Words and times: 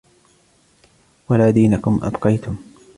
وَلَا 1.29 1.49
دِينَكُمْ 1.51 1.99
أَبْقَيْتُمْ 2.03 2.57